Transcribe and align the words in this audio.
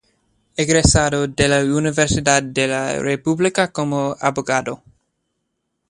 Egresado 0.57 1.27
de 1.27 1.47
la 1.47 1.59
Universidad 1.63 2.41
de 2.41 2.67
la 2.67 2.97
República 2.97 3.71
como 3.71 4.15
abogado. 4.19 4.81